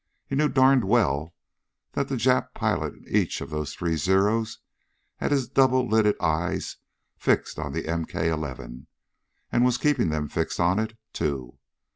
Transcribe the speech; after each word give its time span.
He 0.25 0.35
knew 0.35 0.49
darned 0.49 0.83
well 0.83 1.35
that 1.91 2.07
the 2.07 2.15
Jap 2.15 2.55
pilot 2.55 2.95
in 2.95 3.05
each 3.07 3.39
of 3.39 3.51
the 3.51 3.63
three 3.67 3.97
Zeros 3.97 4.57
had 5.17 5.31
his 5.31 5.47
double 5.47 5.87
lidded 5.87 6.15
eyes 6.19 6.77
fixed 7.17 7.59
on 7.59 7.71
the 7.71 7.83
MK 7.83 8.15
11, 8.15 8.87
and 9.51 9.63
was 9.63 9.77
keeping 9.77 10.09
them 10.09 10.27
fixed 10.27 10.59
on 10.59 10.79
it, 10.79 10.97
too. 11.13 11.59